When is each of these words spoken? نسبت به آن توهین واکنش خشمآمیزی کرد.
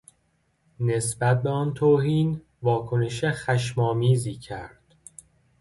نسبت 0.79 1.41
به 1.43 1.49
آن 1.49 1.73
توهین 1.73 2.41
واکنش 2.61 3.23
خشمآمیزی 3.23 4.35
کرد. 4.35 4.95